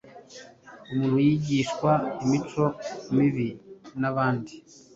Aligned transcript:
umuntu 0.91 1.17
yigishwa 1.27 1.91
imico 2.23 2.65
mibi 3.15 3.47
n'abandi 3.99 4.53